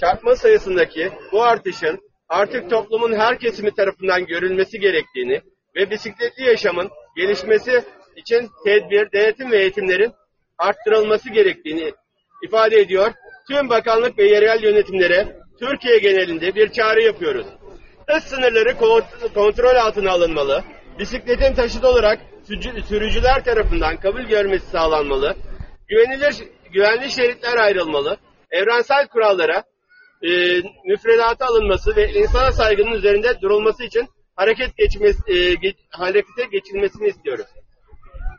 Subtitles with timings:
[0.00, 1.98] çarpma sayısındaki bu artışın
[2.28, 5.40] artık toplumun her kesimi tarafından görülmesi gerektiğini
[5.76, 7.82] ve bisikletli yaşamın gelişmesi
[8.16, 10.12] için tedbir, denetim ve eğitimlerin
[10.58, 11.92] arttırılması gerektiğini
[12.42, 13.12] ifade ediyor.
[13.50, 17.46] Tüm bakanlık ve yerel yönetimlere Türkiye genelinde bir çağrı yapıyoruz.
[18.06, 18.76] Hız sınırları
[19.34, 20.64] kontrol altına alınmalı.
[20.98, 22.20] Bisikletin taşıt olarak
[22.88, 25.36] sürücüler tarafından kabul görmesi sağlanmalı.
[25.88, 26.36] Güvenilir,
[26.72, 28.16] güvenli şeritler ayrılmalı.
[28.52, 29.64] Evrensel kurallara
[30.22, 30.30] e,
[30.86, 37.46] müfredata alınması ve insana saygının üzerinde durulması için hareket geçmesi, e, geç, harekete geçilmesini istiyoruz.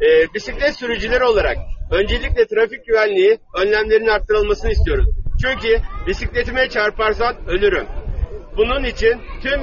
[0.00, 1.56] E, bisiklet sürücüleri olarak
[1.90, 5.06] öncelikle trafik güvenliği önlemlerinin arttırılmasını istiyoruz.
[5.42, 7.86] Çünkü bisikletime çarparsan ölürüm.
[8.56, 9.60] Bunun için tüm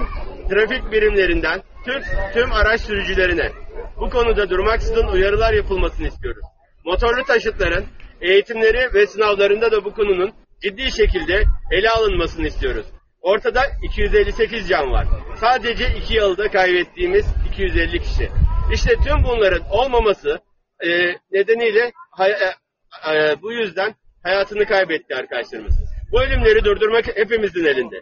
[0.49, 2.01] trafik birimlerinden tüm,
[2.33, 3.51] tüm araç sürücülerine
[3.99, 6.45] bu konuda durmaksızın uyarılar yapılmasını istiyoruz.
[6.85, 7.85] Motorlu taşıtların
[8.23, 12.85] eğitimleri ve sınavlarında da bu konunun ciddi şekilde ele alınmasını istiyoruz.
[13.21, 15.07] Ortada 258 can var.
[15.39, 18.29] Sadece 2 yılda kaybettiğimiz 250 kişi.
[18.73, 20.39] İşte tüm bunların olmaması
[20.79, 20.89] e,
[21.31, 22.53] nedeniyle hay, e,
[23.13, 25.75] e, bu yüzden hayatını kaybetti arkadaşlarımız.
[26.11, 28.01] Bu ölümleri durdurmak hepimizin elinde.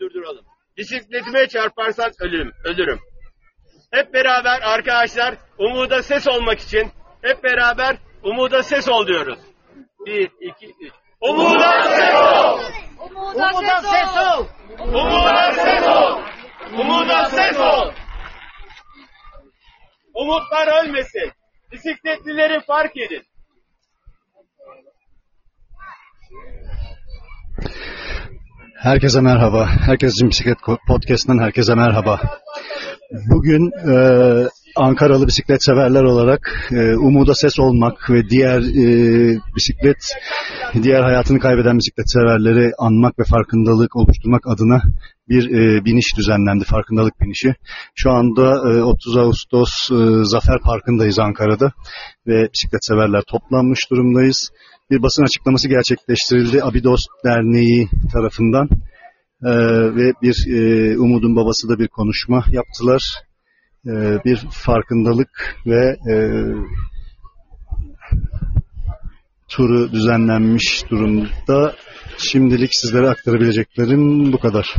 [0.00, 0.44] Durduralım.
[0.76, 3.00] Bisikletime çarparsan ölürüm, ölürüm.
[3.90, 6.90] Hep beraber arkadaşlar umuda ses olmak için
[7.22, 9.38] hep beraber umuda ses ol diyoruz.
[10.06, 10.92] Bir, iki, üç.
[11.20, 12.58] Umuda ses ol!
[13.34, 14.46] Umuda ses ol!
[14.78, 16.20] Umuda ses ol!
[16.80, 17.92] Umuda ses ol!
[20.14, 21.32] Umutlar ölmesin.
[21.72, 23.22] Bisikletlileri fark edin.
[28.82, 29.68] Herkese merhaba.
[29.86, 30.58] Herkesin Bisiklet
[30.88, 32.20] Podcast'ından herkese merhaba.
[33.30, 33.94] Bugün e,
[34.76, 38.86] Ankaralı bisiklet severler olarak e, umuda ses olmak ve diğer e,
[39.56, 39.96] bisiklet,
[40.82, 44.82] diğer hayatını kaybeden bisiklet severleri anmak ve farkındalık oluşturmak adına
[45.28, 47.54] bir e, biniş düzenlendi, farkındalık binişi.
[47.94, 51.72] Şu anda e, 30 Ağustos e, Zafer Parkı'ndayız Ankara'da
[52.26, 54.50] ve bisiklet severler toplanmış durumdayız.
[54.90, 58.68] Bir basın açıklaması gerçekleştirildi Abidos Derneği tarafından
[59.44, 59.52] e,
[59.96, 63.02] ve bir e, Umud'un babası da bir konuşma yaptılar.
[63.86, 66.16] E, bir farkındalık ve e,
[69.48, 71.74] turu düzenlenmiş durumda.
[72.18, 74.74] Şimdilik sizlere aktarabileceklerim bu kadar.